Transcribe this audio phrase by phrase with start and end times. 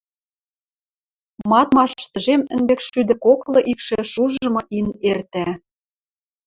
[1.49, 5.47] Мадмаш тӹжем ӹндекшшӱдӹ коклы икшӹ шужымы ин эртӓ.